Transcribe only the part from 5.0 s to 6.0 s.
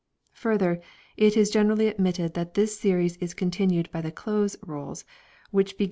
3 which begin as 'P.